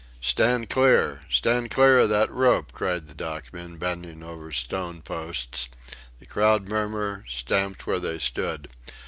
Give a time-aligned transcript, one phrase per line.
[0.21, 1.21] "Stand clear!
[1.29, 5.69] Stand clear of that rope!" cried the dockmen, bending over stone posts.
[6.17, 8.67] The crowd murmured, stamped where they stood.